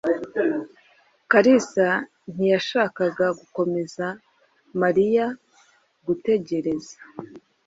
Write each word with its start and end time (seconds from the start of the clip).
Kalisa 1.31 1.87
ntiyashakaga 2.33 3.27
gukomeza 3.39 4.05
Mariya 4.81 5.25
gutegereza. 6.05 6.95